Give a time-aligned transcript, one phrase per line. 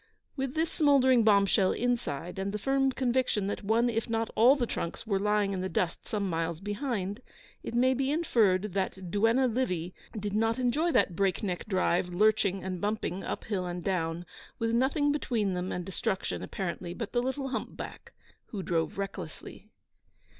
[0.35, 4.55] With this smouldering bomb shell inside, and the firm conviction that one if not all
[4.55, 7.21] the trunks were lying in the dust some miles behind,
[7.61, 12.63] it may be inferred that duenna Livy did not enjoy that break neck drive, lurching
[12.63, 14.25] and bumping up hill and down,
[14.57, 18.11] with nothing between them and destruction apparently but the little humpback,
[18.47, 19.69] who drove recklessly.